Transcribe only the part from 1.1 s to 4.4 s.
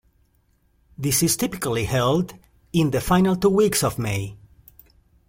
is typically held in the final two weeks of May.